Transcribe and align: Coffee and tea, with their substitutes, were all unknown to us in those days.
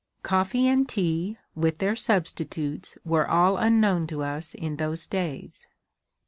Coffee 0.23 0.67
and 0.67 0.89
tea, 0.89 1.37
with 1.53 1.77
their 1.77 1.95
substitutes, 1.95 2.97
were 3.05 3.27
all 3.29 3.57
unknown 3.57 4.07
to 4.07 4.23
us 4.23 4.55
in 4.55 4.77
those 4.77 5.05
days. 5.05 5.67